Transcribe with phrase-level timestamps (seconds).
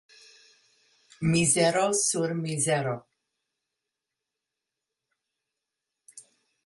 [1.33, 2.95] Mizero sur mizero.